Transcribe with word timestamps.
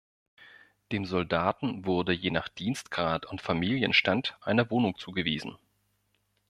Dem 0.91 1.05
Soldaten 1.05 1.85
wurde 1.85 2.11
je 2.11 2.31
nach 2.31 2.47
Dienstgrad 2.49 3.27
und 3.27 3.39
Familienstand 3.39 4.35
eine 4.41 4.67
Wohnung 4.71 4.97
zugewiesen. 4.97 5.59